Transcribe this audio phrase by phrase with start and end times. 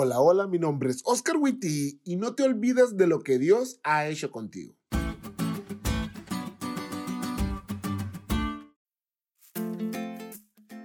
[0.00, 3.80] Hola, hola, mi nombre es Oscar Witty y no te olvides de lo que Dios
[3.82, 4.76] ha hecho contigo.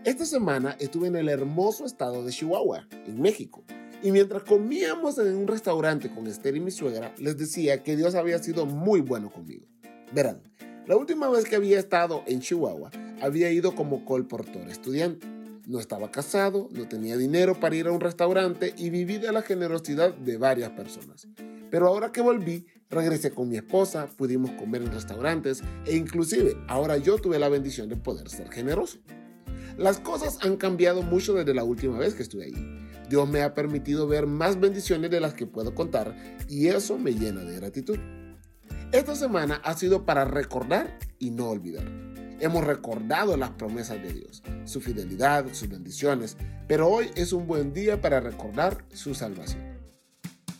[0.03, 3.63] Esta semana estuve en el hermoso estado de Chihuahua, en México,
[4.01, 8.15] y mientras comíamos en un restaurante con Esther y mi suegra, les decía que Dios
[8.15, 9.67] había sido muy bueno conmigo.
[10.11, 10.41] Verán,
[10.87, 12.89] la última vez que había estado en Chihuahua,
[13.21, 15.32] había ido como colportor estudiante.
[15.65, 19.41] No estaba casado, no tenía dinero para ir a un restaurante y viví de la
[19.41, 21.27] generosidad de varias personas.
[21.71, 26.97] Pero ahora que volví, regresé con mi esposa, pudimos comer en restaurantes e inclusive ahora
[26.97, 28.99] yo tuve la bendición de poder ser generoso.
[29.77, 32.87] Las cosas han cambiado mucho desde la última vez que estuve ahí.
[33.09, 36.15] Dios me ha permitido ver más bendiciones de las que puedo contar
[36.49, 37.97] y eso me llena de gratitud.
[38.91, 42.12] Esta semana ha sido para recordar y no olvidar.
[42.39, 46.37] Hemos recordado las promesas de Dios, su fidelidad, sus bendiciones,
[46.67, 49.61] pero hoy es un buen día para recordar su salvación.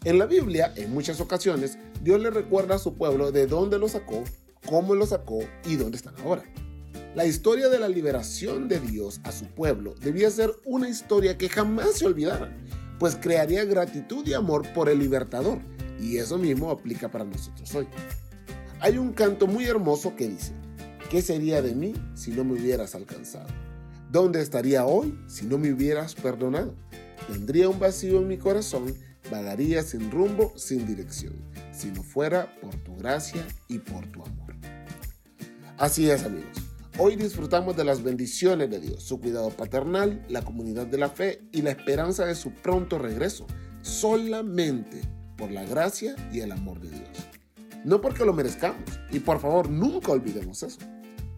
[0.04, 3.88] En la Biblia, en muchas ocasiones, Dios le recuerda a su pueblo de dónde lo
[3.88, 4.24] sacó,
[4.66, 6.44] cómo lo sacó y dónde están ahora.
[7.16, 11.48] La historia de la liberación de Dios a su pueblo debía ser una historia que
[11.48, 12.52] jamás se olvidara,
[13.00, 15.60] pues crearía gratitud y amor por el libertador,
[16.00, 17.88] y eso mismo aplica para nosotros hoy.
[18.80, 20.54] Hay un canto muy hermoso que dice,
[21.14, 23.46] ¿qué sería de mí si no me hubieras alcanzado?
[24.12, 26.74] ¿Dónde estaría hoy si no me hubieras perdonado?
[27.32, 28.96] Tendría un vacío en mi corazón,
[29.30, 31.36] vagaría sin rumbo, sin dirección,
[31.72, 34.56] si no fuera por tu gracia y por tu amor.
[35.78, 36.58] Así es amigos,
[36.98, 41.44] hoy disfrutamos de las bendiciones de Dios, su cuidado paternal, la comunidad de la fe
[41.52, 43.46] y la esperanza de su pronto regreso,
[43.84, 45.00] solamente
[45.38, 47.34] por la gracia y el amor de Dios
[47.84, 48.84] no porque lo merezcamos.
[49.12, 50.80] Y por favor, nunca olvidemos eso.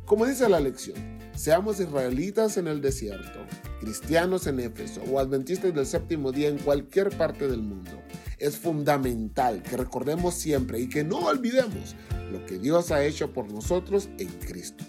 [0.06, 0.98] Como dice la lección,
[1.36, 3.40] seamos israelitas en el desierto,
[3.80, 8.04] cristianos en Éfeso o adventistas del séptimo día en cualquier parte del mundo.
[8.38, 11.96] Es fundamental que recordemos siempre y que no olvidemos
[12.32, 14.84] lo que Dios ha hecho por nosotros en Cristo.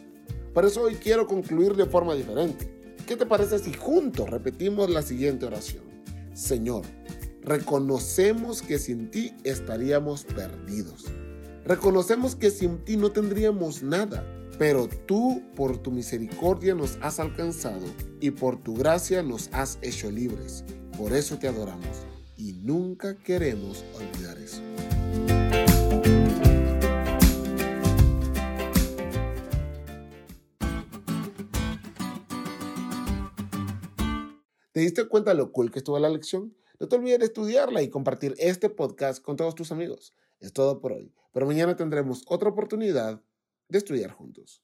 [0.52, 2.70] Por eso hoy quiero concluir de forma diferente.
[3.06, 5.84] ¿Qué te parece si juntos repetimos la siguiente oración?
[6.34, 6.82] Señor,
[7.40, 11.06] reconocemos que sin ti estaríamos perdidos
[11.66, 14.24] Reconocemos que sin ti no tendríamos nada,
[14.58, 17.86] pero tú por tu misericordia nos has alcanzado
[18.20, 20.64] y por tu gracia nos has hecho libres.
[20.96, 22.06] Por eso te adoramos
[22.36, 24.62] y nunca queremos olvidar eso.
[34.72, 36.54] ¿Te diste cuenta lo cool que estuvo la lección?
[36.78, 40.14] No te olvides de estudiarla y compartir este podcast con todos tus amigos.
[40.38, 43.22] Es todo por hoy, pero mañana tendremos otra oportunidad
[43.68, 44.62] de estudiar juntos.